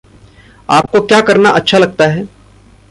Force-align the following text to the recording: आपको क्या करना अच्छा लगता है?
आपको 0.69 1.01
क्या 1.01 1.21
करना 1.21 1.49
अच्छा 1.49 1.77
लगता 1.77 2.07
है? 2.07 2.27